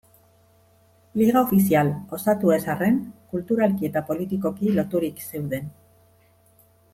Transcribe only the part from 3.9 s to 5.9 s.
eta politikoki loturik zeuden.